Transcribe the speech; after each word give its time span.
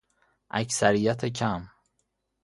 اکثریت 0.49 1.25
کم 1.25 1.67